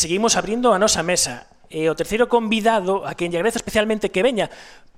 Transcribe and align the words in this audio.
Seguimos 0.00 0.36
abrindo 0.36 0.70
a 0.70 0.78
nosa 0.78 1.02
mesa. 1.02 1.50
E 1.66 1.90
o 1.90 1.98
terceiro 1.98 2.30
convidado, 2.30 3.02
a 3.02 3.18
quen 3.18 3.34
lle 3.34 3.42
agradezo 3.42 3.58
especialmente 3.58 4.14
que 4.14 4.22
veña, 4.22 4.46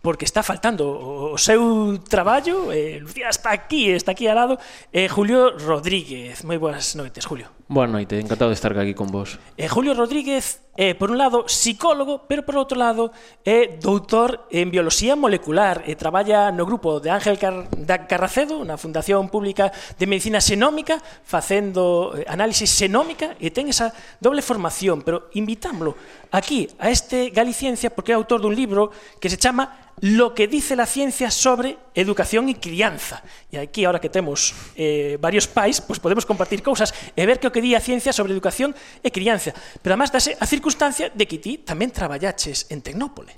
porque 0.03 0.25
está 0.25 0.42
faltando 0.42 0.88
o 1.33 1.37
seu 1.37 2.00
traballo, 2.08 2.73
eh, 2.73 2.99
Lucía 3.00 3.28
está 3.28 3.52
aquí, 3.52 3.91
está 3.91 4.12
aquí 4.12 4.26
al 4.26 4.37
lado, 4.37 4.58
eh, 4.92 5.08
Julio 5.08 5.57
Rodríguez. 5.58 6.44
Moi 6.44 6.57
boas 6.57 6.96
noites, 6.96 7.28
Julio. 7.28 7.53
Boa 7.71 7.87
noite, 7.87 8.18
encantado 8.18 8.50
de 8.50 8.59
estar 8.59 8.77
aquí 8.79 8.95
con 8.95 9.12
vos. 9.12 9.39
Eh, 9.57 9.68
Julio 9.68 9.95
Rodríguez, 9.95 10.64
eh, 10.77 10.96
por 10.96 11.13
un 11.13 11.18
lado, 11.18 11.46
psicólogo, 11.46 12.27
pero 12.27 12.43
por 12.43 12.57
outro 12.57 12.75
lado, 12.75 13.13
é 13.45 13.63
eh, 13.63 13.79
doutor 13.79 14.49
en 14.50 14.73
bioloxía 14.73 15.14
molecular 15.14 15.85
e 15.86 15.93
eh, 15.93 15.96
traballa 16.01 16.51
no 16.51 16.67
grupo 16.67 16.98
de 16.98 17.12
Ángel 17.12 17.39
Car 17.39 17.69
da 17.77 18.09
Carracedo 18.09 18.64
na 18.64 18.80
Fundación 18.80 19.30
Pública 19.30 19.71
de 19.71 20.09
Medicina 20.09 20.41
Xenómica 20.41 20.98
facendo 21.23 22.17
eh, 22.17 22.25
análisis 22.27 22.73
xenómica 22.73 23.37
e 23.39 23.53
ten 23.53 23.69
esa 23.69 23.93
doble 24.19 24.41
formación, 24.43 25.05
pero 25.05 25.29
invitámolo 25.37 25.95
aquí 26.32 26.67
a 26.80 26.91
este 26.91 27.31
Galiciencia 27.31 27.95
porque 27.95 28.11
é 28.11 28.18
autor 28.18 28.43
dun 28.43 28.57
libro 28.57 28.90
que 29.23 29.31
se 29.31 29.39
chama 29.39 29.89
lo 30.00 30.35
que 30.35 30.49
dice 30.49 30.76
la 30.76 30.86
ciencia 30.86 31.30
sobre 31.30 31.76
educación 31.94 32.48
y 32.48 32.54
crianza. 32.54 33.22
E 33.52 33.58
aquí, 33.58 33.84
ahora 33.84 34.00
que 34.00 34.08
temos 34.08 34.54
eh, 34.78 35.18
varios 35.20 35.50
pais, 35.50 35.82
pues 35.82 36.00
podemos 36.00 36.24
compartir 36.24 36.62
cousas 36.62 36.94
e 37.12 37.22
ver 37.26 37.42
que 37.42 37.48
o 37.48 37.52
que 37.52 37.60
di 37.60 37.74
a 37.74 37.82
ciencia 37.82 38.14
sobre 38.14 38.32
educación 38.32 38.72
e 39.04 39.12
crianza. 39.12 39.52
Pero 39.82 39.92
además 39.95 40.14
dase 40.14 40.38
a 40.40 40.46
circunstancia 40.48 41.12
de 41.12 41.24
que 41.28 41.42
ti 41.42 41.60
tamén 41.60 41.92
traballaches 41.92 42.70
en 42.72 42.80
Tecnópole. 42.80 43.36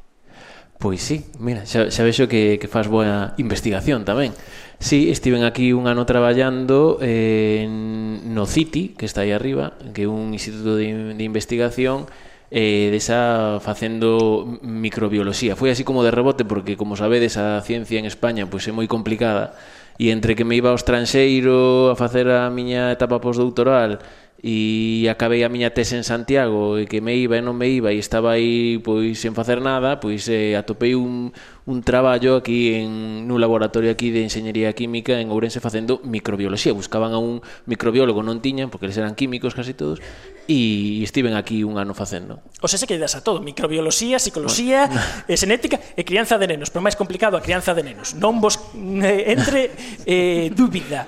Pois 0.83 0.99
sí, 0.99 1.23
mira, 1.39 1.63
xa, 1.63 1.95
xa 1.95 2.03
vexo 2.03 2.27
que, 2.27 2.59
que 2.59 2.67
faz 2.67 2.91
boa 2.91 3.39
investigación 3.39 4.03
tamén. 4.03 4.35
Sí, 4.83 5.15
estiven 5.15 5.47
aquí 5.47 5.71
un 5.71 5.87
ano 5.87 6.03
traballando 6.11 6.99
eh, 6.99 7.71
no 7.71 8.51
CITI, 8.51 8.99
que 8.99 9.07
está 9.07 9.23
aí 9.23 9.31
arriba, 9.31 9.79
que 9.95 10.07
é 10.07 10.11
un 10.11 10.35
instituto 10.35 10.75
de, 10.75 11.15
de 11.15 11.23
investigación 11.23 12.11
eh, 12.53 12.93
desa 12.93 13.59
facendo 13.65 14.45
microbioloxía. 14.61 15.57
Foi 15.57 15.73
así 15.73 15.89
como 15.89 16.05
de 16.05 16.13
rebote 16.13 16.45
porque 16.45 16.77
como 16.77 17.01
sabedes 17.01 17.41
a 17.41 17.65
ciencia 17.65 17.97
en 17.97 18.05
España 18.05 18.45
pois 18.45 18.69
é 18.69 18.73
moi 18.77 18.85
complicada 18.85 19.57
e 19.97 20.13
entre 20.13 20.37
que 20.37 20.45
me 20.45 20.53
iba 20.61 20.69
ao 20.69 20.77
estranxeiro 20.77 21.89
a 21.89 21.97
facer 21.97 22.29
a 22.29 22.53
miña 22.53 22.93
etapa 22.93 23.25
postdoctoral 23.25 24.05
e 24.43 25.07
acabei 25.07 25.47
a 25.47 25.49
miña 25.49 25.71
tese 25.71 25.95
en 25.95 26.03
Santiago 26.03 26.75
e 26.75 26.91
que 26.91 26.99
me 26.99 27.15
iba 27.15 27.39
e 27.39 27.43
non 27.47 27.55
me 27.55 27.71
iba 27.71 27.95
e 27.95 28.03
estaba 28.03 28.35
aí 28.35 28.83
pois 28.83 29.23
sen 29.23 29.39
facer 29.39 29.63
nada, 29.63 30.03
pois 30.03 30.27
eh, 30.27 30.59
atopei 30.59 30.99
un, 30.99 31.31
un 31.65 31.83
traballo 31.87 32.35
aquí 32.35 32.75
en 32.75 33.31
nun 33.31 33.39
laboratorio 33.39 33.95
aquí 33.95 34.11
de 34.11 34.27
enxeñería 34.27 34.75
química 34.75 35.23
en 35.23 35.31
Ourense 35.31 35.63
facendo 35.63 36.03
microbioloxía. 36.03 36.75
Buscaban 36.75 37.15
a 37.15 37.23
un 37.23 37.39
microbiólogo, 37.71 38.27
non 38.27 38.43
tiñan, 38.43 38.67
porque 38.67 38.91
eles 38.91 38.99
eran 38.99 39.15
químicos 39.15 39.55
casi 39.55 39.79
todos, 39.79 40.03
e 40.51 41.07
estiven 41.07 41.39
aquí 41.39 41.63
un 41.63 41.79
ano 41.79 41.95
facendo. 41.95 42.43
O 42.59 42.67
sea, 42.67 42.83
se 42.83 42.91
que 42.91 42.99
das 42.99 43.15
a 43.15 43.23
todo, 43.23 43.39
microbioloxía, 43.39 44.19
psicoloxía, 44.19 44.91
bueno. 44.91 45.31
eh, 45.31 45.39
xenética 45.39 45.79
e 45.95 46.03
crianza 46.03 46.35
de 46.35 46.51
nenos, 46.51 46.75
pero 46.75 46.83
máis 46.83 46.99
complicado 46.99 47.39
a 47.39 47.43
crianza 47.47 47.79
de 47.79 47.87
nenos. 47.87 48.19
Non 48.19 48.43
vos 48.43 48.59
eh, 48.75 49.31
entre 49.31 49.71
eh, 50.03 50.51
dúbida. 50.51 51.07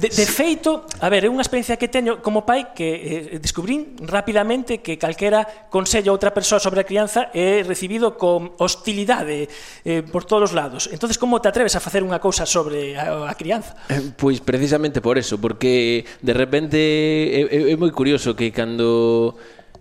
De, 0.00 0.08
de 0.08 0.24
feito, 0.24 0.88
a 1.04 1.08
ver, 1.12 1.28
é 1.28 1.30
unha 1.30 1.44
experiencia 1.44 1.76
que 1.76 1.84
te 1.84 1.97
teño 1.98 2.22
como 2.22 2.46
pai 2.46 2.70
que 2.78 3.34
eh, 3.34 3.42
descubrín 3.42 3.98
rapidamente 4.06 4.78
que 4.78 4.94
calquera 4.94 5.66
consello 5.66 6.14
a 6.14 6.14
outra 6.14 6.30
persoa 6.30 6.62
sobre 6.62 6.78
a 6.78 6.86
crianza 6.86 7.34
é 7.34 7.66
recibido 7.66 8.14
con 8.14 8.54
hostilidade 8.62 9.50
eh, 9.82 10.06
por 10.06 10.22
todos 10.22 10.50
os 10.50 10.52
lados. 10.54 10.86
Entonces 10.94 11.18
como 11.18 11.42
te 11.42 11.50
atreves 11.50 11.74
a 11.74 11.82
facer 11.82 12.06
unha 12.06 12.22
cousa 12.22 12.46
sobre 12.46 12.94
a, 12.94 13.26
a 13.26 13.34
crianza? 13.34 13.74
Eh, 13.90 14.14
pois 14.14 14.38
precisamente 14.38 15.02
por 15.02 15.18
eso, 15.18 15.42
porque 15.42 16.06
de 16.22 16.34
repente 16.38 16.78
é, 16.78 17.42
é, 17.50 17.58
é 17.72 17.74
moi 17.74 17.90
curioso 17.90 18.38
que 18.38 18.54
cando 18.54 19.34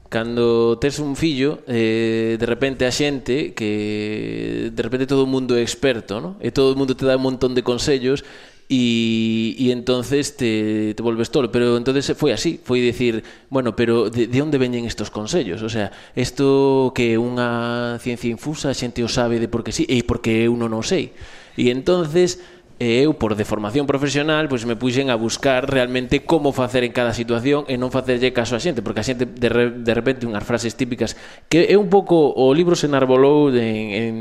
cando 0.09 0.80
tes 0.80 0.98
un 1.04 1.20
fillo 1.20 1.62
eh, 1.68 2.40
de 2.40 2.48
repente 2.48 2.88
a 2.88 2.92
xente 2.96 3.52
que 3.54 4.72
de 4.72 4.81
repente 4.81 5.06
todo 5.06 5.28
o 5.28 5.30
mundo 5.30 5.59
é 5.59 5.62
experto 5.62 6.24
¿no? 6.24 6.40
e 6.40 6.50
todo 6.50 6.72
o 6.72 6.80
mundo 6.80 6.96
te 6.96 7.04
dá 7.04 7.20
un 7.20 7.28
montón 7.28 7.52
de 7.52 7.62
consellos 7.62 8.24
y, 8.69 9.55
y 9.57 9.72
entonces 9.72 10.35
te, 10.35 10.94
te 10.94 11.03
volves 11.03 11.31
todo. 11.31 11.51
Pero 11.51 11.78
entonces 11.78 12.11
foi 12.17 12.31
así, 12.31 12.59
foi 12.59 12.83
dicir, 12.83 13.23
bueno, 13.50 13.75
pero 13.75 14.09
de, 14.09 14.28
de 14.28 14.39
onde 14.41 14.57
veñen 14.59 14.85
estos 14.85 15.09
consellos? 15.09 15.63
O 15.63 15.69
sea, 15.69 15.91
isto 16.16 16.91
que 16.91 17.16
unha 17.16 17.95
ciencia 18.03 18.28
infusa, 18.28 18.72
a 18.72 18.78
xente 18.78 19.03
o 19.03 19.09
sabe 19.09 19.39
de 19.39 19.47
por 19.47 19.63
que 19.63 19.72
sí, 19.72 19.88
e 19.88 20.03
porque 20.03 20.44
eu 20.47 20.53
non 20.59 20.75
o 20.75 20.83
sei. 20.83 21.16
E 21.57 21.72
entonces 21.73 22.44
e 22.78 23.01
eu 23.01 23.17
por 23.17 23.33
deformación 23.33 23.89
profesional 23.89 24.45
pois 24.45 24.61
me 24.69 24.78
puxen 24.78 25.09
a 25.09 25.17
buscar 25.17 25.66
realmente 25.66 26.22
como 26.22 26.53
facer 26.53 26.85
en 26.85 26.94
cada 26.94 27.09
situación 27.09 27.66
e 27.66 27.73
non 27.73 27.89
facerlle 27.89 28.38
caso 28.38 28.53
a 28.53 28.61
xente 28.61 28.85
porque 28.85 29.01
a 29.01 29.07
xente 29.07 29.25
de, 29.25 29.49
re, 29.49 29.73
de 29.81 29.94
repente 29.97 30.29
unhas 30.29 30.45
frases 30.45 30.78
típicas 30.78 31.17
que 31.49 31.73
é 31.73 31.73
un 31.73 31.89
pouco 31.89 32.38
o 32.38 32.53
libro 32.53 32.78
se 32.78 32.85
enarbolou 32.85 33.49
en, 33.49 33.57
en, 33.97 34.13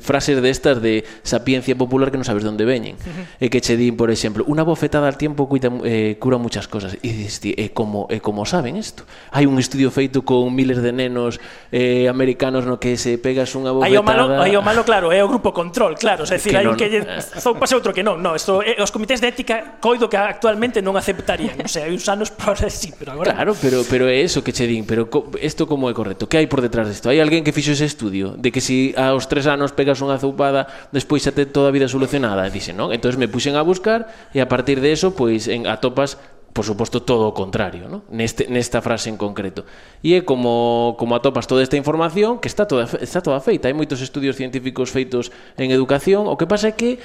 frases 0.00 0.40
destas 0.40 0.80
de, 0.80 1.04
sapiencia 1.22 1.76
popular 1.76 2.10
que 2.10 2.18
non 2.18 2.26
sabes 2.26 2.42
de 2.42 2.50
onde 2.50 2.64
veñen. 2.64 2.96
Uh 2.98 3.10
-huh. 3.38 3.44
E 3.44 3.46
que 3.52 3.60
che 3.60 3.76
din, 3.76 3.96
por 3.96 4.10
exemplo, 4.10 4.42
unha 4.48 4.64
bofetada 4.64 5.06
al 5.06 5.16
tiempo 5.20 5.46
cuita, 5.46 5.70
eh, 5.84 6.16
cura 6.18 6.40
muchas 6.40 6.66
cosas. 6.66 6.96
E 6.98 7.08
dices, 7.12 7.38
ti, 7.38 7.54
eh, 7.54 7.70
como, 7.70 8.08
eh, 8.10 8.18
como 8.18 8.48
saben 8.48 8.74
isto? 8.74 9.04
Hai 9.30 9.46
un 9.46 9.60
estudio 9.60 9.90
feito 9.90 10.24
con 10.24 10.50
miles 10.54 10.80
de 10.80 10.90
nenos 10.90 11.38
eh, 11.70 12.08
americanos 12.08 12.66
no 12.66 12.80
que 12.80 12.96
se 12.96 13.20
pegas 13.20 13.52
unha 13.54 13.70
bofetada... 13.70 13.92
Hai 13.92 14.00
o 14.00 14.04
malo, 14.04 14.24
hai 14.40 14.54
o 14.56 14.62
malo 14.64 14.82
claro, 14.82 15.12
é 15.12 15.20
o 15.22 15.28
grupo 15.28 15.54
control, 15.54 15.94
claro. 15.94 16.24
Es 16.24 16.32
decir, 16.32 16.56
hai 16.56 16.66
un 16.66 16.74
que 16.74 16.90
lle... 16.90 17.04
pase 17.04 17.74
outro 17.78 17.94
que 17.94 18.02
non. 18.02 18.18
non. 18.18 18.34
esto, 18.34 18.64
eh, 18.64 18.80
os 18.82 18.90
comités 18.90 19.20
de 19.20 19.30
ética 19.30 19.78
coido 19.78 20.10
que 20.10 20.18
actualmente 20.18 20.82
non 20.82 20.98
aceptarían. 20.98 21.60
O 21.64 21.70
sea, 21.70 21.86
hai 21.86 21.92
uns 21.94 22.08
anos 22.10 22.32
por 22.34 22.58
sí, 22.70 22.90
pero 22.96 23.14
agora... 23.14 23.34
Claro, 23.34 23.52
pero, 23.56 23.86
pero 23.86 24.04
é 24.10 24.20
eso 24.20 24.42
que 24.42 24.52
che 24.52 24.66
din. 24.66 24.84
Pero 24.88 25.06
isto 25.40 25.68
co... 25.68 25.74
como 25.74 25.90
é 25.90 25.94
correcto? 25.94 26.26
Que 26.30 26.38
hai 26.38 26.46
por 26.46 26.62
detrás 26.62 26.86
disto? 26.86 27.10
Hai 27.10 27.18
alguén 27.18 27.42
que 27.42 27.50
fixo 27.50 27.74
ese 27.74 27.86
estudio 27.86 28.34
de 28.38 28.50
que 28.50 28.62
si 28.62 28.94
aos 28.96 29.26
tres 29.26 29.46
anos 29.46 29.53
anos 29.54 29.72
pegas 29.72 30.02
unha 30.02 30.18
zoupada, 30.18 30.66
despois 30.90 31.22
xa 31.22 31.32
te 31.32 31.46
toda 31.46 31.70
a 31.70 31.74
vida 31.74 31.86
solucionada, 31.86 32.44
dice 32.50 32.74
non? 32.74 32.90
entonces 32.90 33.16
me 33.16 33.30
puxen 33.30 33.54
a 33.54 33.62
buscar 33.62 34.10
e 34.34 34.42
a 34.42 34.50
partir 34.50 34.82
de 34.82 34.90
eso, 34.90 35.14
pois 35.14 35.46
en, 35.46 35.70
atopas 35.70 36.18
por 36.54 36.64
suposto 36.64 37.02
todo 37.02 37.26
o 37.26 37.34
contrario, 37.34 37.90
¿no? 37.90 38.06
Neste 38.14 38.46
nesta 38.46 38.78
frase 38.78 39.10
en 39.10 39.18
concreto. 39.18 39.66
E 40.06 40.14
é 40.14 40.22
como 40.22 40.94
como 40.94 41.18
atopas 41.18 41.50
toda 41.50 41.66
esta 41.66 41.74
información 41.74 42.38
que 42.38 42.46
está 42.46 42.70
toda 42.70 42.86
está 43.02 43.18
toda 43.18 43.42
feita, 43.42 43.66
hai 43.66 43.74
moitos 43.74 43.98
estudios 43.98 44.38
científicos 44.38 44.94
feitos 44.94 45.34
en 45.58 45.74
educación, 45.74 46.30
o 46.30 46.38
que 46.38 46.46
pasa 46.46 46.70
é 46.70 46.74
que 46.78 47.02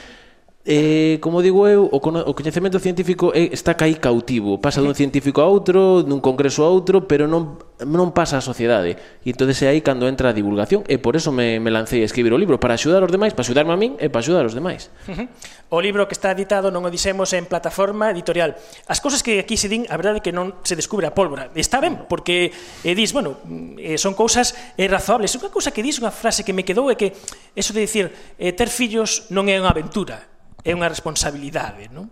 Eh, 0.70 1.18
como 1.24 1.42
digo 1.42 1.66
eu, 1.72 1.88
o, 1.88 1.98
o 1.98 2.34
coñecemento 2.36 2.78
científico 2.84 3.32
é, 3.34 3.48
está 3.56 3.74
caí 3.80 3.96
cautivo, 3.96 4.60
pasa 4.60 4.84
dun 4.84 4.94
científico 4.94 5.40
a 5.42 5.48
outro, 5.48 6.04
dun 6.04 6.20
congreso 6.20 6.62
a 6.62 6.70
outro, 6.70 7.08
pero 7.08 7.32
non 7.32 7.58
non 7.88 8.12
pasa 8.12 8.40
a 8.40 8.44
sociedade 8.44 9.00
e 9.24 9.32
entonces 9.32 9.60
é 9.64 9.72
aí 9.72 9.80
cando 9.80 10.08
entra 10.08 10.32
a 10.32 10.36
divulgación 10.36 10.84
e 10.92 11.00
por 11.00 11.16
eso 11.16 11.32
me, 11.32 11.64
me 11.64 11.72
lancei 11.72 12.04
a 12.04 12.08
escribir 12.08 12.36
o 12.36 12.40
libro 12.40 12.60
para 12.60 12.76
axudar 12.76 13.00
os 13.04 13.12
demais, 13.12 13.32
para 13.32 13.48
axudarme 13.48 13.72
a 13.72 13.80
min 13.80 13.96
e 14.04 14.12
para 14.12 14.20
axudar 14.20 14.44
os 14.44 14.56
demais 14.56 14.92
uh 15.08 15.16
-huh. 15.16 15.28
O 15.70 15.78
libro 15.78 16.10
que 16.10 16.18
está 16.18 16.34
editado 16.34 16.74
non 16.74 16.82
o 16.84 16.90
dixemos 16.90 17.30
en 17.38 17.46
plataforma 17.46 18.10
editorial 18.10 18.58
As 18.90 19.00
cousas 19.00 19.22
que 19.22 19.38
aquí 19.40 19.56
se 19.56 19.70
din, 19.70 19.86
a 19.88 19.96
verdade 19.96 20.20
é 20.20 20.24
que 20.26 20.34
non 20.34 20.58
se 20.66 20.74
descubre 20.76 21.06
a 21.06 21.14
pólvora 21.14 21.54
Está 21.54 21.80
ben, 21.80 22.10
porque 22.10 22.52
eh, 22.84 22.98
dis, 22.98 23.14
bueno, 23.14 23.38
eh, 23.78 23.96
son 24.02 24.18
cousas 24.18 24.58
eh, 24.76 24.90
razoables 24.90 25.32
Unha 25.38 25.54
cousa 25.54 25.72
que 25.72 25.86
dis, 25.86 26.02
unha 26.02 26.12
frase 26.12 26.42
que 26.42 26.52
me 26.52 26.66
quedou 26.68 26.90
é 26.92 26.98
que 26.98 27.16
eso 27.54 27.72
de 27.72 27.86
dicir 27.86 28.12
eh, 28.42 28.52
ter 28.52 28.68
fillos 28.68 29.30
non 29.30 29.46
é 29.48 29.56
unha 29.56 29.72
aventura 29.72 30.40
é 30.64 30.76
unha 30.76 30.92
responsabilidade, 30.92 31.88
non? 31.92 32.12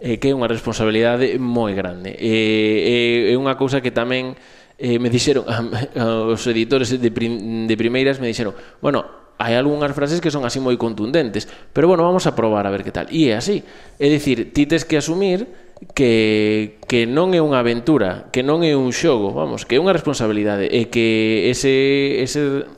Eh, 0.00 0.16
que 0.16 0.32
é 0.32 0.34
unha 0.34 0.48
responsabilidade 0.48 1.36
moi 1.36 1.76
grande. 1.76 2.16
É, 2.16 2.24
eh, 2.24 3.20
é 3.30 3.34
unha 3.36 3.54
cousa 3.60 3.84
que 3.84 3.92
tamén 3.92 4.32
eh, 4.80 4.98
me 4.98 5.12
dixeron, 5.12 5.44
os 6.32 6.42
editores 6.48 6.88
de, 6.88 7.10
prim, 7.12 7.68
de 7.68 7.76
primeiras 7.76 8.16
me 8.16 8.32
dixeron, 8.32 8.56
bueno, 8.80 9.04
hai 9.40 9.56
algunhas 9.56 9.92
frases 9.96 10.20
que 10.20 10.32
son 10.32 10.44
así 10.48 10.60
moi 10.60 10.76
contundentes, 10.80 11.48
pero 11.72 11.88
bueno, 11.88 12.04
vamos 12.04 12.24
a 12.24 12.36
probar 12.36 12.64
a 12.64 12.72
ver 12.72 12.84
que 12.84 12.92
tal. 12.92 13.08
E 13.08 13.32
é 13.32 13.40
así. 13.40 13.64
É 13.96 14.08
dicir, 14.08 14.52
ti 14.52 14.68
tes 14.68 14.84
que 14.84 15.00
asumir 15.00 15.48
que, 15.96 16.76
que 16.84 17.08
non 17.08 17.32
é 17.32 17.40
unha 17.40 17.60
aventura, 17.60 18.28
que 18.32 18.44
non 18.44 18.60
é 18.60 18.76
un 18.76 18.92
xogo, 18.92 19.32
vamos, 19.32 19.64
que 19.64 19.76
é 19.76 19.80
unha 19.80 19.96
responsabilidade, 19.96 20.68
e 20.68 20.92
que 20.92 21.48
ese, 21.48 22.20
ese, 22.20 22.68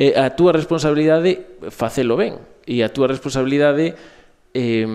eh, 0.00 0.16
a 0.16 0.32
túa 0.32 0.56
responsabilidade 0.56 1.60
facelo 1.68 2.16
ben, 2.16 2.40
e 2.64 2.80
a 2.80 2.88
túa 2.88 3.12
responsabilidade 3.12 3.92
eh, 4.56 4.88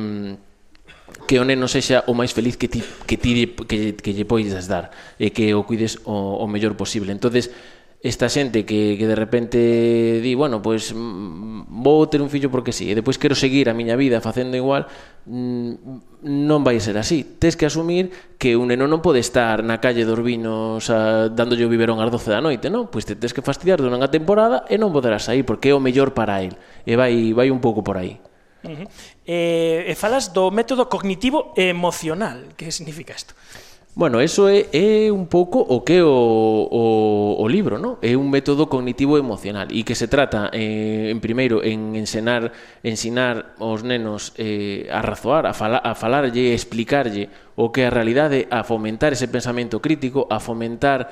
que 1.32 1.40
o 1.40 1.48
neno 1.48 1.72
sexa 1.72 2.04
o 2.12 2.14
máis 2.14 2.36
feliz 2.36 2.60
que 2.60 2.68
ti, 2.68 2.84
que, 3.08 3.16
ti, 3.16 3.56
que, 3.64 3.96
que 3.96 4.12
lle 4.12 4.28
poidas 4.28 4.68
dar 4.68 4.92
e 5.16 5.32
que 5.32 5.56
o 5.56 5.64
cuides 5.64 6.04
o, 6.04 6.44
o 6.44 6.46
mellor 6.52 6.76
posible. 6.76 7.16
entonces 7.16 7.56
esta 8.04 8.28
xente 8.28 8.68
que, 8.68 9.00
que 9.00 9.08
de 9.08 9.16
repente 9.16 10.20
di, 10.20 10.36
bueno, 10.36 10.60
pois 10.60 10.92
pues, 10.92 11.00
mm, 11.00 11.72
vou 11.72 12.04
ter 12.12 12.20
un 12.20 12.28
fillo 12.28 12.52
porque 12.52 12.76
sí, 12.76 12.92
e 12.92 13.00
depois 13.00 13.16
quero 13.16 13.32
seguir 13.32 13.72
a 13.72 13.78
miña 13.78 13.96
vida 13.96 14.20
facendo 14.20 14.60
igual, 14.60 14.92
mm, 15.24 16.20
non 16.20 16.68
vai 16.68 16.84
ser 16.84 17.00
así. 17.00 17.24
Tes 17.40 17.56
que 17.56 17.64
asumir 17.64 18.12
que 18.36 18.60
un 18.60 18.74
neno 18.74 18.92
non 18.92 19.00
pode 19.00 19.24
estar 19.24 19.64
na 19.64 19.80
calle 19.80 20.04
dos 20.04 20.20
vinos 20.20 20.92
a, 20.92 21.32
dándolle 21.32 21.64
o 21.64 21.72
biberón 21.72 22.04
ás 22.04 22.12
12 22.12 22.28
da 22.28 22.44
noite, 22.44 22.68
non? 22.68 22.92
Pois 22.92 23.08
te 23.08 23.16
tes 23.16 23.32
que 23.32 23.46
fastidiar 23.46 23.80
durante 23.80 24.04
a 24.04 24.12
temporada 24.12 24.68
e 24.68 24.76
non 24.76 24.92
poderás 24.92 25.32
sair 25.32 25.48
porque 25.48 25.72
é 25.72 25.74
o 25.78 25.80
mellor 25.80 26.12
para 26.12 26.44
el. 26.44 26.60
E 26.84 27.00
vai, 27.00 27.32
vai 27.32 27.54
un 27.54 27.64
pouco 27.64 27.86
por 27.88 27.96
aí. 28.02 28.20
Uh 28.64 28.70
-huh. 28.70 28.88
Eh, 29.26 29.88
e, 29.88 29.90
eh, 29.90 29.92
e 29.92 29.96
falas 29.96 30.34
do 30.34 30.52
método 30.52 30.86
cognitivo 30.88 31.54
emocional. 31.56 32.54
Que 32.58 32.72
significa 32.72 33.14
isto? 33.14 33.34
Bueno, 33.94 34.22
eso 34.22 34.48
é, 34.48 34.68
é 34.72 35.12
un 35.12 35.28
pouco 35.28 35.60
o 35.60 35.84
que 35.84 36.02
o, 36.02 36.08
o, 36.08 37.36
o 37.44 37.46
libro, 37.50 37.76
¿no? 37.78 38.00
É 38.00 38.16
un 38.16 38.32
método 38.32 38.72
cognitivo 38.72 39.20
emocional 39.20 39.68
e 39.68 39.84
que 39.84 40.00
se 40.00 40.08
trata, 40.08 40.48
eh, 40.56 41.12
en 41.12 41.20
primeiro, 41.20 41.60
en 41.60 42.00
ensenar, 42.00 42.56
ensinar 42.88 43.52
aos 43.60 43.84
nenos 43.84 44.32
eh, 44.40 44.88
a 44.88 45.04
razoar, 45.04 45.44
a, 45.44 45.52
fala, 45.52 45.84
a 45.84 45.92
falarlle, 45.92 46.56
a 46.56 46.58
explicarlle 46.58 47.28
o 47.60 47.76
que 47.76 47.84
é 47.84 47.92
a 47.92 47.92
realidade, 47.92 48.48
a 48.48 48.64
fomentar 48.64 49.12
ese 49.12 49.28
pensamento 49.28 49.84
crítico, 49.84 50.24
a 50.32 50.40
fomentar 50.40 51.12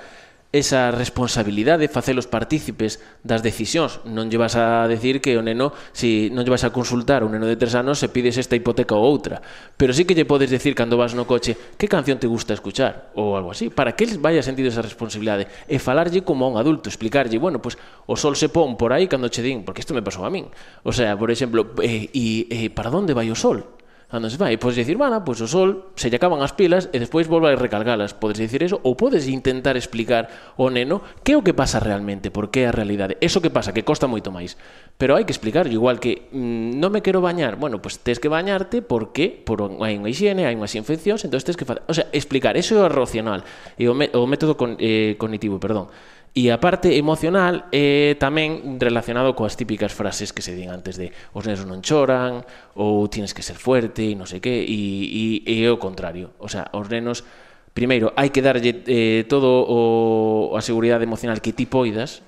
esa 0.52 0.90
responsabilidade, 0.90 1.94
facelos 1.94 2.26
partícipes 2.26 2.98
das 3.22 3.46
decisións. 3.46 4.02
Non 4.10 4.34
lle 4.34 4.42
vas 4.42 4.58
a 4.58 4.90
decir 4.90 5.22
que 5.22 5.38
o 5.38 5.46
neno, 5.46 5.78
si 5.94 6.34
non 6.34 6.42
lle 6.42 6.50
vas 6.50 6.66
a 6.66 6.74
consultar 6.74 7.22
un 7.22 7.38
neno 7.38 7.46
de 7.46 7.54
tres 7.54 7.78
anos, 7.78 8.02
se 8.02 8.10
pides 8.10 8.42
esta 8.42 8.58
hipoteca 8.58 8.98
ou 8.98 9.06
outra. 9.06 9.46
Pero 9.78 9.94
sí 9.94 10.10
que 10.10 10.18
lle 10.18 10.26
podes 10.26 10.50
decir 10.50 10.74
cando 10.74 10.98
vas 10.98 11.14
no 11.14 11.30
coche 11.30 11.54
que 11.78 11.86
canción 11.86 12.18
te 12.18 12.26
gusta 12.26 12.58
escuchar 12.58 13.14
ou 13.14 13.38
algo 13.38 13.54
así, 13.54 13.70
para 13.70 13.94
que 13.94 14.10
el 14.10 14.18
vaya 14.18 14.42
sentido 14.42 14.74
esa 14.74 14.82
responsabilidade. 14.82 15.46
E 15.70 15.78
falarlle 15.78 16.26
como 16.26 16.50
a 16.50 16.50
un 16.50 16.58
adulto, 16.58 16.90
explicarlle, 16.90 17.38
bueno, 17.38 17.62
pues, 17.62 17.78
o 18.10 18.18
sol 18.18 18.34
se 18.34 18.50
pon 18.50 18.74
por 18.74 18.90
aí 18.90 19.06
cando 19.06 19.30
che 19.30 19.46
din, 19.46 19.62
porque 19.62 19.86
isto 19.86 19.94
me 19.94 20.02
pasou 20.02 20.26
a 20.26 20.34
min. 20.34 20.50
O 20.82 20.90
sea, 20.90 21.14
por 21.14 21.30
exemplo, 21.30 21.78
eh, 21.86 22.10
e, 22.10 22.50
eh, 22.50 22.70
para 22.74 22.90
onde 22.90 23.14
vai 23.14 23.30
o 23.30 23.38
sol? 23.38 23.80
Cando 24.10 24.26
se 24.26 24.42
vai, 24.42 24.58
podes 24.58 24.74
dicir, 24.74 24.98
bueno, 24.98 25.22
pois 25.22 25.38
o 25.38 25.46
sol 25.46 25.94
se 25.94 26.10
lle 26.10 26.18
acaban 26.18 26.42
as 26.42 26.50
pilas 26.58 26.90
e 26.90 26.98
despois 26.98 27.30
volve 27.30 27.54
a 27.54 27.62
recargalas. 27.62 28.18
Podes 28.18 28.42
dicir 28.42 28.66
eso 28.66 28.82
ou 28.82 28.98
podes 28.98 29.30
intentar 29.30 29.78
explicar 29.78 30.58
ao 30.58 30.74
neno 30.74 31.06
que 31.22 31.32
é 31.32 31.38
o 31.38 31.46
que 31.46 31.54
pasa 31.54 31.78
realmente, 31.78 32.34
por 32.34 32.50
que 32.50 32.66
é 32.66 32.74
a 32.74 32.74
realidade. 32.74 33.22
Eso 33.22 33.38
que 33.38 33.54
pasa, 33.54 33.70
que 33.70 33.86
costa 33.86 34.10
moito 34.10 34.34
máis. 34.34 34.58
Pero 34.98 35.14
hai 35.14 35.30
que 35.30 35.34
explicar, 35.38 35.70
igual 35.70 36.02
que 36.02 36.26
mmm, 36.34 36.82
non 36.82 36.90
me 36.90 37.06
quero 37.06 37.22
bañar, 37.22 37.62
bueno, 37.62 37.86
pois 37.86 38.02
pues 38.02 38.02
tes 38.02 38.18
que 38.18 38.34
bañarte 38.34 38.82
porque 38.82 39.30
por 39.30 39.62
hai 39.86 40.02
unha 40.02 40.10
higiene, 40.10 40.50
hai 40.50 40.58
unhas 40.58 40.74
infeccións, 40.74 41.22
entón 41.22 41.46
tes 41.46 41.54
que 41.54 41.70
facer, 41.70 41.86
o 41.86 41.94
sea, 41.94 42.10
explicar, 42.10 42.58
eso 42.58 42.82
é 42.82 42.90
racional 42.90 43.46
e 43.78 43.86
o, 43.86 43.94
me, 43.94 44.10
o 44.18 44.26
método 44.26 44.58
con, 44.58 44.74
eh, 44.82 45.22
cognitivo, 45.22 45.62
perdón. 45.62 45.94
E 46.38 46.54
a 46.54 46.62
parte 46.62 46.94
emocional 46.96 47.66
é 47.74 48.14
tamén 48.22 48.78
relacionado 48.78 49.34
coas 49.34 49.58
típicas 49.58 49.92
frases 49.92 50.30
que 50.30 50.46
se 50.46 50.54
din 50.54 50.70
antes 50.70 50.96
de 50.96 51.10
os 51.34 51.44
nenos 51.44 51.66
non 51.66 51.82
choran, 51.82 52.46
ou 52.78 53.10
tienes 53.10 53.34
que 53.34 53.42
ser 53.42 53.58
fuerte, 53.58 54.06
e 54.06 54.14
non 54.14 54.30
sei 54.30 54.38
que, 54.38 54.54
e, 54.54 55.42
e, 55.44 55.50
e 55.50 55.66
é 55.66 55.70
o 55.74 55.82
contrario. 55.82 56.38
O 56.38 56.46
sea, 56.46 56.70
os 56.72 56.86
nenos, 56.86 57.26
primeiro, 57.74 58.14
hai 58.14 58.30
que 58.30 58.46
darlle 58.46 58.86
eh, 58.86 59.26
todo 59.26 59.66
o, 59.66 60.54
a 60.54 60.62
seguridade 60.62 61.04
emocional 61.04 61.42
que 61.42 61.52
ti 61.52 61.66
poidas, 61.66 62.22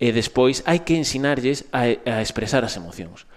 e 0.00 0.10
despois 0.10 0.64
hai 0.64 0.82
que 0.82 0.96
ensinarlles 0.96 1.68
a, 1.70 1.86
a 1.86 2.24
expresar 2.24 2.64
as 2.64 2.74
emocións 2.74 3.28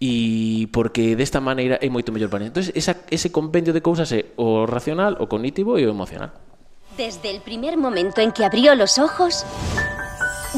e 0.00 0.66
porque 0.72 1.12
desta 1.12 1.44
maneira 1.44 1.76
é 1.84 1.88
moito 1.92 2.08
mellor 2.08 2.32
para 2.32 2.40
eles. 2.40 2.56
Entón, 2.56 2.64
esa, 2.72 2.96
ese 3.12 3.28
compendio 3.28 3.76
de 3.76 3.84
cousas 3.84 4.08
é 4.16 4.32
o 4.40 4.64
racional, 4.64 5.20
o 5.20 5.28
cognitivo 5.28 5.76
e 5.76 5.84
o 5.84 5.92
emocional. 5.92 6.32
Desde 7.00 7.30
el 7.30 7.40
primer 7.40 7.78
momento 7.78 8.20
en 8.20 8.30
que 8.30 8.44
abrió 8.44 8.74
los 8.74 8.98
ojos, 8.98 9.46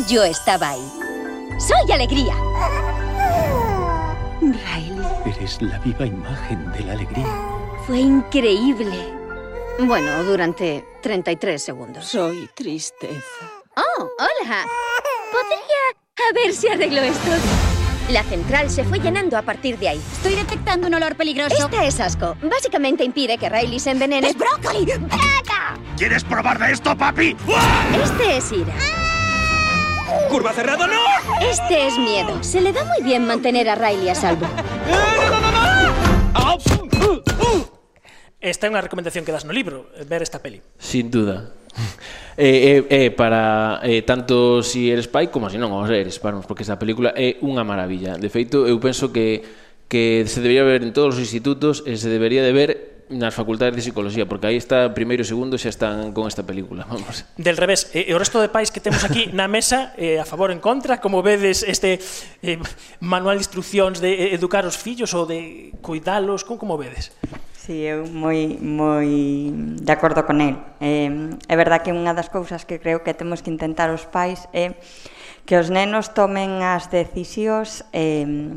yo 0.09 0.25
estaba 0.25 0.71
ahí. 0.71 0.93
¡Soy 1.61 1.93
alegría! 1.93 2.35
Riley. 4.41 5.07
Eres 5.25 5.63
la 5.63 5.79
viva 5.79 6.05
imagen 6.05 6.73
de 6.73 6.81
la 6.81 6.95
alegría. 6.95 7.29
Fue 7.87 8.01
increíble. 8.01 9.15
Bueno, 9.79 10.25
durante 10.25 10.85
33 11.01 11.63
segundos. 11.63 12.07
Soy 12.07 12.51
tristeza. 12.57 13.23
Oh, 13.77 14.09
hola. 14.19 14.67
¿Podría 15.31 16.29
a 16.29 16.33
ver 16.35 16.53
si 16.53 16.67
arreglo 16.67 17.03
esto? 17.03 17.31
La 18.11 18.25
central 18.25 18.69
se 18.69 18.83
fue 18.83 18.99
llenando 18.99 19.39
a 19.39 19.43
partir 19.43 19.79
de 19.79 19.91
ahí. 19.91 20.03
Estoy 20.15 20.35
detectando 20.35 20.89
un 20.89 20.95
olor 20.95 21.15
peligroso. 21.15 21.55
Este 21.67 21.87
es 21.87 22.01
asco. 22.01 22.37
Básicamente 22.43 23.05
impide 23.05 23.39
que 23.39 23.49
Riley 23.49 23.79
se 23.79 23.93
envenene. 23.93 24.31
¡Es 24.31 24.37
brócoli! 24.37 24.85
¡Braga! 24.87 25.52
¿Quieres 25.97 26.25
probar 26.25 26.59
de 26.59 26.73
esto, 26.73 26.97
papi? 26.97 27.37
Este 28.03 28.37
es 28.37 28.53
ira. 28.53 28.75
¡Curva 30.29 30.53
cerrada, 30.53 30.87
no! 30.87 31.01
Este 31.41 31.87
es 31.87 31.99
miedo. 31.99 32.43
Se 32.43 32.61
le 32.61 32.73
da 32.73 32.85
muy 32.85 33.03
bien 33.03 33.27
mantener 33.27 33.69
a 33.69 33.75
Riley 33.75 34.09
a 34.09 34.15
salvo. 34.15 34.47
¡Eh, 34.47 34.95
¡Ah! 36.35 36.57
Esta 38.41 38.67
é 38.67 38.71
una 38.71 38.83
recomendación 38.83 39.25
que 39.25 39.31
das 39.31 39.47
no 39.47 39.55
libro, 39.55 39.87
eh, 39.95 40.03
ver 40.03 40.19
esta 40.19 40.43
peli. 40.43 40.61
Sin 40.79 41.11
duda. 41.11 41.53
Eh, 42.35 42.89
eh, 42.89 43.05
eh, 43.05 43.11
para 43.11 43.79
eh, 43.83 44.01
tanto 44.01 44.63
si 44.63 44.91
eres 44.91 45.05
pai 45.05 45.29
como 45.29 45.53
si 45.53 45.61
non 45.61 45.69
os 45.77 45.93
eres, 45.93 46.17
vamos, 46.17 46.49
porque 46.49 46.65
esta 46.65 46.81
película 46.81 47.13
é 47.13 47.37
unha 47.45 47.61
maravilla. 47.61 48.17
De 48.17 48.33
feito, 48.33 48.65
eu 48.65 48.81
penso 48.81 49.13
que 49.13 49.45
que 49.93 50.25
se 50.25 50.41
debería 50.41 50.65
ver 50.65 50.81
en 50.81 50.97
todos 50.97 51.13
os 51.13 51.21
institutos 51.21 51.85
e 51.85 52.01
se 52.01 52.09
debería 52.09 52.41
de 52.41 52.57
ver 52.57 52.92
nas 53.09 53.35
facultades 53.35 53.79
de 53.79 53.83
psicología, 53.83 54.27
porque 54.27 54.51
aí 54.51 54.59
está 54.59 54.91
primeiro 54.91 55.23
e 55.23 55.29
segundo 55.29 55.55
xa 55.55 55.71
están 55.71 56.11
con 56.11 56.27
esta 56.27 56.43
película, 56.43 56.83
vamos. 56.91 57.23
Del 57.39 57.55
revés, 57.55 57.87
e, 57.95 58.11
e 58.11 58.13
o 58.13 58.19
resto 58.19 58.43
de 58.43 58.51
pais 58.51 58.75
que 58.75 58.83
temos 58.83 59.07
aquí 59.07 59.31
na 59.31 59.47
mesa 59.47 59.95
eh, 59.95 60.19
a 60.19 60.27
favor 60.27 60.51
en 60.51 60.59
contra, 60.59 60.99
como 60.99 61.23
vedes 61.23 61.63
este 61.63 62.03
eh, 62.43 62.59
manual 62.99 63.39
de 63.39 63.47
instruccións 63.47 64.03
de 64.03 64.11
eh, 64.11 64.35
educar 64.35 64.67
os 64.67 64.75
fillos 64.75 65.15
ou 65.15 65.29
de 65.29 65.71
cuidalos, 65.79 66.43
como 66.43 66.73
como 66.73 66.81
vedes? 66.81 67.13
Sí, 67.53 67.85
eu 67.85 68.09
moi 68.09 68.59
moi 68.59 69.07
de 69.79 69.93
acordo 69.93 70.25
con 70.25 70.41
el. 70.41 70.57
Eh, 70.81 71.37
é 71.47 71.55
verdad 71.55 71.85
que 71.85 71.93
unha 71.93 72.17
das 72.17 72.33
cousas 72.33 72.65
que 72.65 72.81
creo 72.81 73.05
que 73.05 73.13
temos 73.15 73.45
que 73.45 73.53
intentar 73.53 73.93
os 73.93 74.09
pais 74.09 74.51
é 74.57 74.75
que 75.45 75.55
os 75.61 75.69
nenos 75.69 76.11
tomen 76.11 76.65
as 76.65 76.89
decisións 76.89 77.85
eh, 77.93 78.57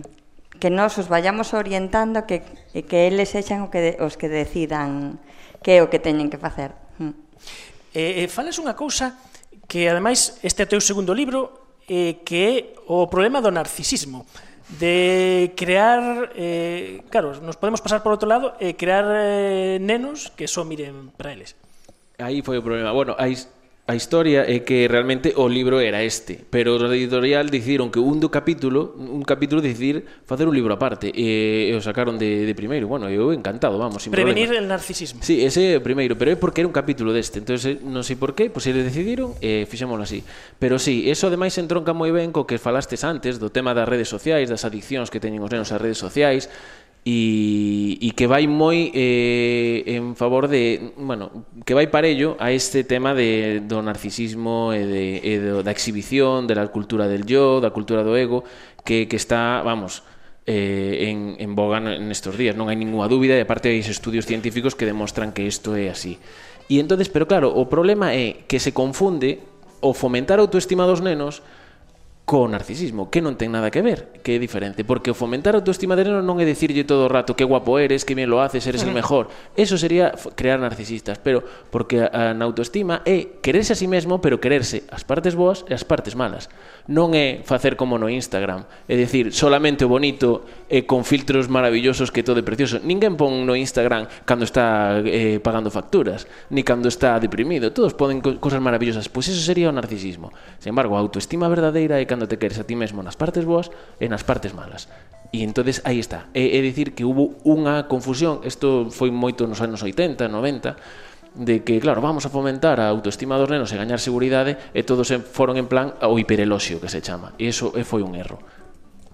que 0.59 0.69
nós 0.69 0.97
os 0.97 1.07
vayamos 1.07 1.53
orientando 1.53 2.25
que, 2.25 2.41
que 2.71 2.99
eles 3.07 3.29
sexan 3.31 3.65
o 3.65 3.71
que 3.71 3.79
de, 3.79 3.91
os 4.01 4.15
que 4.15 4.27
decidan 4.27 5.19
que 5.61 5.77
é 5.77 5.83
o 5.83 5.89
que 5.89 5.97
teñen 5.97 6.29
que 6.29 6.37
facer. 6.37 6.73
Mm. 7.01 7.13
Eh, 7.95 8.27
falas 8.27 8.59
unha 8.61 8.75
cousa 8.75 9.15
que 9.65 9.89
ademais 9.89 10.39
este 10.45 10.63
é 10.63 10.65
o 10.67 10.71
teu 10.77 10.81
segundo 10.81 11.15
libro 11.15 11.79
eh, 11.89 12.21
que 12.21 12.39
é 12.39 12.55
o 12.87 13.07
problema 13.09 13.41
do 13.41 13.49
narcisismo 13.49 14.27
de 14.69 15.53
crear 15.55 16.31
eh, 16.35 17.01
claro, 17.09 17.37
nos 17.41 17.57
podemos 17.57 17.81
pasar 17.81 18.01
por 18.01 18.11
outro 18.11 18.25
lado 18.25 18.57
e 18.57 18.71
eh, 18.71 18.73
crear 18.73 19.05
eh, 19.05 19.77
nenos 19.77 20.33
que 20.33 20.49
só 20.49 20.65
miren 20.65 21.13
para 21.13 21.33
eles. 21.33 21.53
Aí 22.17 22.41
foi 22.41 22.57
o 22.57 22.63
problema. 22.65 22.89
Bueno, 22.89 23.13
hai 23.19 23.37
A 23.85 23.93
historia 23.93 24.49
é 24.49 24.65
que 24.65 24.89
realmente 24.89 25.37
o 25.37 25.45
libro 25.45 25.77
era 25.77 26.01
este, 26.01 26.41
pero 26.49 26.73
o 26.73 26.89
editorial 26.89 27.53
decidiron 27.53 27.93
que 27.93 28.01
un 28.01 28.17
do 28.17 28.33
capítulo, 28.33 28.97
un 28.97 29.21
capítulo 29.21 29.61
decidir 29.61 30.09
facer 30.25 30.49
un 30.49 30.57
libro 30.57 30.73
aparte 30.73 31.13
e, 31.13 31.69
e 31.69 31.73
o 31.77 31.81
sacaron 31.85 32.17
de, 32.17 32.49
de 32.49 32.53
primeiro. 32.57 32.89
Bueno, 32.89 33.13
eu 33.13 33.29
encantado, 33.29 33.77
vamos, 33.77 34.01
sin 34.01 34.09
Prevenir 34.09 34.49
problema. 34.49 34.65
el 34.65 34.73
narcisismo. 34.73 35.21
Sí, 35.21 35.45
ese 35.45 35.77
é 35.77 35.77
o 35.77 35.85
primeiro, 35.85 36.17
pero 36.17 36.33
é 36.33 36.37
porque 36.41 36.65
era 36.65 36.67
un 36.67 36.73
capítulo 36.73 37.13
deste. 37.13 37.37
Entonces, 37.37 37.77
non 37.85 38.01
sei 38.01 38.17
por 38.17 38.33
qué, 38.33 38.49
pois 38.49 38.65
pues, 38.65 38.73
eles 38.73 38.89
decidiron 38.89 39.37
e 39.37 39.61
eh, 39.61 39.69
fixémolo 39.69 40.01
así. 40.01 40.25
Pero 40.57 40.81
sí, 40.81 41.05
eso 41.05 41.29
ademais 41.29 41.53
entronca 41.61 41.93
moi 41.93 42.09
ben 42.09 42.33
co 42.33 42.49
que 42.49 42.57
falastes 42.57 43.05
antes 43.05 43.37
do 43.37 43.53
tema 43.53 43.77
das 43.77 43.85
redes 43.85 44.09
sociais, 44.09 44.49
das 44.49 44.65
adiccións 44.65 45.13
que 45.13 45.21
teñen 45.21 45.45
os 45.45 45.53
nenos 45.53 45.69
ás 45.69 45.77
redes 45.77 46.01
sociais, 46.01 46.49
e, 47.05 48.01
e 48.01 48.09
que 48.17 48.25
vai 48.25 48.49
moi 48.49 48.89
eh, 48.97 49.85
en 49.93 50.17
favor 50.17 50.49
de, 50.49 50.97
bueno, 50.97 51.45
que 51.61 51.77
vai 51.77 51.85
parello 51.93 52.33
a 52.41 52.49
este 52.49 52.81
tema 52.81 53.13
de, 53.13 53.61
do 53.61 53.85
narcisismo 53.85 54.73
e, 54.73 54.81
de, 54.81 55.05
e 55.21 55.33
do, 55.37 55.61
da 55.61 55.69
exhibición, 55.69 56.49
de 56.49 56.57
la 56.57 56.65
cultura 56.73 57.05
del 57.05 57.29
yo, 57.29 57.61
da 57.61 57.69
cultura 57.69 58.01
do 58.01 58.17
ego, 58.17 58.41
que, 58.81 59.05
que 59.05 59.21
está, 59.21 59.61
vamos, 59.61 60.01
eh, 60.49 61.13
en, 61.13 61.37
en 61.37 61.53
boga 61.53 61.77
nestos 61.77 62.41
días. 62.41 62.57
Non 62.57 62.73
hai 62.73 62.77
ninguna 62.77 63.05
dúbida 63.05 63.37
e 63.37 63.45
aparte 63.45 63.69
hai 63.69 63.85
estudios 63.85 64.25
científicos 64.25 64.73
que 64.73 64.89
demostran 64.89 65.29
que 65.29 65.45
isto 65.45 65.77
é 65.77 65.93
así. 65.93 66.17
E 66.65 66.81
entonces, 66.81 67.13
pero 67.13 67.29
claro, 67.29 67.53
o 67.53 67.69
problema 67.69 68.17
é 68.17 68.49
que 68.49 68.57
se 68.57 68.73
confunde 68.73 69.45
o 69.77 69.93
fomentar 69.93 70.41
a 70.41 70.45
autoestima 70.45 70.89
dos 70.89 71.05
nenos 71.05 71.45
co 72.25 72.49
narcisismo, 72.49 73.13
que 73.13 73.21
non 73.21 73.37
ten 73.37 73.53
nada 73.53 73.69
que 73.69 73.85
ver, 73.85 74.09
que 74.25 74.33
é 74.33 74.41
diferente, 74.41 74.81
porque 74.81 75.13
o 75.13 75.15
fomentar 75.15 75.53
a 75.53 75.61
autoestima 75.61 75.93
de 75.93 76.09
neno 76.09 76.25
non 76.25 76.41
é 76.41 76.45
dicirlle 76.45 76.81
todo 76.81 77.05
o 77.05 77.09
rato 77.09 77.37
que 77.37 77.45
guapo 77.45 77.77
eres, 77.77 78.01
que 78.01 78.17
bien 78.17 78.33
lo 78.33 78.41
haces, 78.41 78.65
eres 78.65 78.81
uh 78.81 78.89
-huh. 78.89 78.93
el 78.93 78.97
mejor. 78.97 79.29
Eso 79.53 79.77
sería 79.77 80.09
crear 80.33 80.57
narcisistas, 80.57 81.21
pero 81.21 81.45
porque 81.69 82.01
a, 82.01 82.33
a 82.33 82.33
na 82.33 82.49
autoestima 82.49 83.05
é 83.05 83.37
quererse 83.45 83.77
a 83.77 83.79
sí 83.79 83.85
mesmo, 83.85 84.25
pero 84.25 84.41
quererse 84.41 84.89
as 84.89 85.05
partes 85.05 85.37
boas 85.37 85.69
e 85.69 85.77
as 85.77 85.85
partes 85.85 86.17
malas. 86.17 86.49
Non 86.89 87.13
é 87.13 87.45
facer 87.45 87.77
como 87.77 88.01
no 88.01 88.09
Instagram, 88.09 88.65
é 88.89 88.97
dicir, 88.97 89.29
solamente 89.29 89.85
o 89.85 89.89
bonito 89.93 90.49
e 90.65 90.89
con 90.89 91.05
filtros 91.05 91.45
maravillosos 91.45 92.09
que 92.09 92.25
todo 92.25 92.41
é 92.41 92.45
precioso. 92.45 92.81
Ninguén 92.81 93.21
pon 93.21 93.45
no 93.45 93.53
Instagram 93.53 94.09
cando 94.25 94.49
está 94.49 94.97
eh, 95.05 95.37
pagando 95.45 95.69
facturas, 95.69 96.25
ni 96.49 96.65
cando 96.65 96.89
está 96.89 97.21
deprimido. 97.21 97.69
Todos 97.69 97.93
poden 97.93 98.17
co 98.17 98.41
cosas 98.41 98.65
maravillosas, 98.65 99.13
pois 99.13 99.29
pues 99.29 99.37
eso 99.37 99.45
sería 99.45 99.69
o 99.69 99.73
narcisismo. 99.77 100.33
Sin 100.57 100.73
embargo, 100.73 100.97
a 100.97 101.05
autoestima 101.05 101.45
verdadeira 101.45 102.01
é 102.01 102.05
cando 102.15 102.31
te 102.31 102.39
queres 102.39 102.55
a 102.59 102.63
ti 102.63 102.79
mesmo 102.79 103.03
nas 103.03 103.19
partes 103.19 103.43
boas 103.43 103.67
e 103.99 104.07
nas 104.07 104.23
partes 104.23 104.55
malas. 104.55 104.87
E 105.35 105.43
entonces 105.43 105.83
aí 105.83 105.99
está. 105.99 106.31
É, 106.31 106.55
é 106.55 106.63
dicir 106.63 106.95
que 106.95 107.03
hubo 107.03 107.35
unha 107.43 107.91
confusión, 107.91 108.39
isto 108.47 108.87
foi 108.87 109.11
moito 109.11 109.43
nos 109.43 109.59
anos 109.59 109.83
80, 109.83 110.31
90, 110.31 110.79
de 111.35 111.67
que, 111.67 111.75
claro, 111.83 111.99
vamos 111.99 112.23
a 112.23 112.31
fomentar 112.31 112.79
a 112.79 112.87
autoestima 112.87 113.35
dos 113.35 113.51
nenos 113.51 113.67
e 113.75 113.75
gañar 113.75 113.99
seguridade 113.99 114.55
e 114.71 114.87
todos 114.87 115.11
foron 115.27 115.59
en 115.59 115.67
plan 115.67 115.91
ao 115.99 116.15
hipereloxio 116.15 116.79
que 116.79 116.87
se 116.87 117.03
chama. 117.03 117.35
E 117.35 117.51
iso 117.51 117.75
foi 117.83 117.99
un 117.99 118.15
erro. 118.15 118.39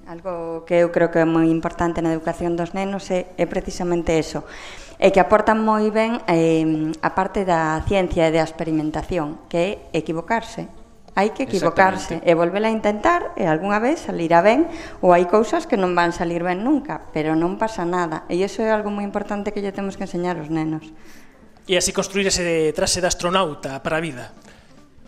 Algo 0.05 0.61
que 0.69 0.77
eu 0.77 0.93
creo 0.93 1.09
que 1.09 1.17
é 1.17 1.25
moi 1.25 1.49
importante 1.49 2.05
na 2.05 2.13
educación 2.13 2.53
dos 2.53 2.77
nenos 2.77 3.09
é, 3.09 3.33
é 3.33 3.49
precisamente 3.49 4.13
eso, 4.13 4.45
é 5.01 5.09
que 5.09 5.17
aportan 5.17 5.65
moi 5.65 5.89
ben 5.89 6.21
eh, 6.29 6.93
a 7.01 7.17
parte 7.17 7.41
da 7.49 7.81
ciencia 7.89 8.29
e 8.29 8.35
da 8.37 8.45
experimentación, 8.45 9.41
que 9.49 9.89
é 9.89 9.97
equivocarse, 9.97 10.69
Hai 11.11 11.35
que 11.35 11.43
equivocarse 11.43 12.23
e 12.23 12.31
volvela 12.31 12.71
a 12.71 12.75
intentar 12.75 13.35
e 13.35 13.43
algunha 13.43 13.83
vez 13.83 14.07
salirá 14.07 14.39
ben 14.39 14.71
ou 15.03 15.11
hai 15.11 15.27
cousas 15.27 15.67
que 15.67 15.75
non 15.75 15.91
van 15.91 16.15
salir 16.15 16.39
ben 16.39 16.63
nunca, 16.63 17.11
pero 17.11 17.35
non 17.35 17.59
pasa 17.59 17.83
nada. 17.83 18.23
E 18.31 18.39
iso 18.39 18.63
é 18.63 18.71
algo 18.71 18.87
moi 18.87 19.03
importante 19.03 19.51
que 19.51 19.59
lle 19.59 19.75
temos 19.75 19.99
que 19.99 20.07
enseñar 20.07 20.39
aos 20.39 20.47
nenos. 20.47 20.87
E 21.67 21.75
así 21.75 21.91
construir 21.91 22.31
ese 22.31 22.71
traxe 22.71 23.03
de 23.03 23.11
astronauta 23.11 23.83
para 23.83 23.99
a 23.99 24.03
vida. 24.03 24.31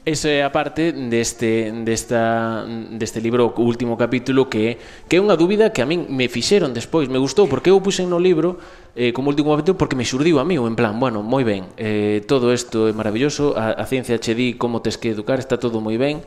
Esa 0.06 0.28
é 0.28 0.44
a 0.44 0.52
parte 0.52 0.92
deste, 0.92 1.72
desta, 1.88 2.68
deste 2.92 3.24
libro, 3.24 3.56
o 3.56 3.64
último 3.64 3.96
capítulo, 3.96 4.52
que, 4.52 4.76
que 5.08 5.16
é 5.16 5.24
unha 5.24 5.40
dúbida 5.40 5.72
que 5.72 5.80
a 5.80 5.88
min 5.88 6.12
me 6.12 6.28
fixeron 6.28 6.76
despois, 6.76 7.08
me 7.08 7.16
gustou, 7.16 7.48
porque 7.48 7.72
eu 7.72 7.80
puxen 7.80 8.12
no 8.12 8.20
libro 8.20 8.60
eh, 9.00 9.16
como 9.16 9.32
último 9.32 9.56
capítulo 9.56 9.80
porque 9.80 9.96
me 9.96 10.04
xurdiu 10.04 10.44
a 10.44 10.46
mí, 10.46 10.60
en 10.60 10.76
plan, 10.76 11.00
bueno, 11.00 11.24
moi 11.24 11.48
ben, 11.48 11.72
eh, 11.80 12.20
todo 12.28 12.52
isto 12.52 12.92
é 12.92 12.94
maravilloso, 12.94 13.56
a, 13.56 13.80
a 13.80 13.88
ciencia 13.88 14.20
che 14.20 14.36
di 14.36 14.60
como 14.60 14.84
tes 14.84 15.00
que 15.00 15.16
educar, 15.16 15.40
está 15.40 15.56
todo 15.56 15.80
moi 15.80 15.96
ben, 15.96 16.20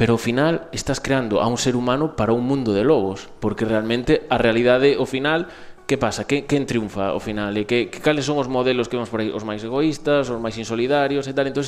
pero 0.00 0.16
ao 0.16 0.20
final 0.24 0.72
estás 0.72 0.96
creando 0.96 1.44
a 1.44 1.52
un 1.52 1.60
ser 1.60 1.76
humano 1.76 2.16
para 2.16 2.32
un 2.32 2.48
mundo 2.48 2.72
de 2.72 2.80
lobos, 2.80 3.28
porque 3.44 3.68
realmente 3.68 4.24
a 4.32 4.40
realidade, 4.40 4.96
ao 4.96 5.04
final, 5.04 5.52
que 5.88 5.96
pasa? 5.96 6.28
Que, 6.28 6.44
quen 6.44 6.68
triunfa 6.68 7.16
ao 7.16 7.20
final? 7.24 7.56
E 7.56 7.64
que, 7.64 7.88
que 7.88 8.04
cales 8.04 8.28
son 8.28 8.36
os 8.36 8.46
modelos 8.46 8.92
que 8.92 9.00
vemos 9.00 9.08
por 9.08 9.24
aí? 9.24 9.32
Os 9.32 9.42
máis 9.42 9.64
egoístas, 9.64 10.28
os 10.28 10.36
máis 10.36 10.60
insolidarios 10.60 11.24
e 11.24 11.32
tal. 11.32 11.48
Entón, 11.48 11.64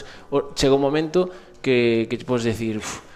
chega 0.52 0.76
un 0.76 0.84
momento 0.84 1.32
que, 1.64 2.04
que 2.04 2.20
podes 2.28 2.44
decir... 2.44 2.76
Uf, 2.84 3.09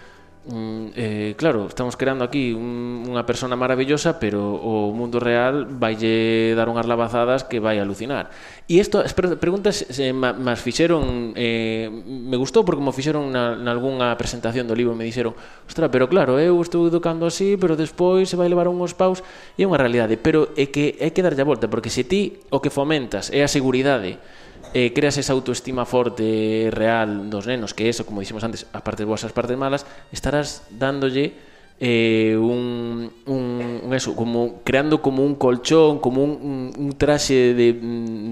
Mm, 0.47 0.87
eh, 0.95 1.33
claro, 1.37 1.65
estamos 1.65 1.97
creando 1.97 2.23
aquí 2.23 2.53
un, 2.53 3.01
unha 3.09 3.25
persona 3.25 3.57
maravillosa, 3.57 4.21
pero 4.21 4.53
o 4.61 4.93
mundo 4.93 5.17
real 5.17 5.65
vaille 5.65 6.53
dar 6.53 6.69
unhas 6.69 6.85
lavazadas 6.85 7.41
que 7.41 7.57
vai 7.57 7.81
alucinar. 7.81 8.29
E 8.69 8.77
isto, 8.77 9.01
as 9.01 9.17
preguntas 9.17 9.89
eh, 9.97 10.13
mas 10.13 10.61
fixeron, 10.61 11.33
eh, 11.33 11.89
me 11.89 12.37
gustou 12.37 12.61
porque 12.61 12.77
me 12.77 12.93
fixeron 12.93 13.33
na, 13.33 13.57
na 13.57 13.73
algunha 13.73 14.13
presentación 14.21 14.69
do 14.69 14.77
libro, 14.77 14.93
me 14.93 15.09
dixeron, 15.09 15.33
ostra, 15.65 15.89
pero 15.89 16.05
claro, 16.05 16.37
eu 16.37 16.61
estou 16.61 16.85
educando 16.85 17.25
así, 17.25 17.57
pero 17.57 17.73
despois 17.73 18.29
se 18.29 18.37
vai 18.37 18.45
levar 18.45 18.69
unhos 18.69 18.93
paus, 18.93 19.25
e 19.57 19.65
é 19.65 19.65
unha 19.65 19.81
realidade, 19.81 20.13
pero 20.21 20.53
é 20.53 20.69
que 20.69 20.93
hai 21.01 21.09
que 21.09 21.25
darlle 21.25 21.41
a 21.41 21.49
volta, 21.49 21.65
porque 21.65 21.89
se 21.89 22.05
ti 22.05 22.37
o 22.53 22.61
que 22.61 22.69
fomentas 22.69 23.33
é 23.33 23.41
a 23.41 23.49
seguridade, 23.49 24.21
eh, 24.75 24.91
creas 24.91 25.15
esa 25.15 25.31
autoestima 25.31 25.87
forte 25.87 26.67
real 26.67 27.31
dos 27.31 27.47
nenos, 27.47 27.71
que 27.71 27.87
eso, 27.87 28.03
como 28.03 28.19
dixemos 28.19 28.43
antes, 28.43 28.67
as 28.75 28.83
partes 28.83 29.07
boas 29.07 29.23
as 29.23 29.31
partes 29.31 29.55
malas, 29.55 29.87
estarás 30.11 30.67
dándolle 30.67 31.31
eh, 31.79 32.35
un, 32.35 33.07
un, 33.25 33.81
un 33.83 33.91
eso, 33.95 34.15
como 34.15 34.59
creando 34.67 34.99
como 34.99 35.23
un 35.23 35.39
colchón, 35.39 35.99
como 36.03 36.23
un, 36.23 36.31
un, 36.43 36.59
un 36.75 36.91
traxe 36.99 37.55
de, 37.55 37.71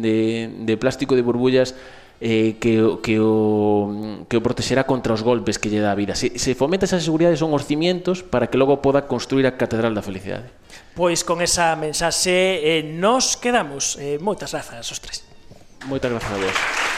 de, 0.04 0.52
de 0.68 0.74
plástico 0.76 1.16
de 1.16 1.24
burbullas 1.24 1.76
eh, 2.20 2.56
que, 2.60 2.80
que, 3.04 3.20
o, 3.20 4.24
que 4.28 4.38
o 4.40 4.42
protexerá 4.44 4.88
contra 4.88 5.12
os 5.12 5.24
golpes 5.24 5.60
que 5.60 5.68
lle 5.68 5.84
dá 5.84 5.92
a 5.92 6.00
vida. 6.00 6.16
Se, 6.16 6.40
se 6.40 6.56
fomenta 6.56 6.88
esa 6.88 7.00
seguridade 7.00 7.36
son 7.36 7.52
os 7.52 7.68
cimientos 7.68 8.24
para 8.24 8.48
que 8.48 8.56
logo 8.60 8.80
poda 8.80 9.08
construir 9.08 9.44
a 9.48 9.56
Catedral 9.60 9.92
da 9.92 10.04
Felicidade. 10.04 10.48
Pois 10.96 11.24
con 11.28 11.44
esa 11.44 11.76
mensaxe 11.76 12.64
eh, 12.64 12.84
nos 12.84 13.36
quedamos. 13.36 14.00
Eh, 14.00 14.24
moitas 14.24 14.56
grazas 14.56 14.88
aos 14.88 15.00
tres. 15.04 15.33
Moitas 15.86 16.12
grazas 16.12 16.32
a 16.32 16.38
vos. 16.38 16.93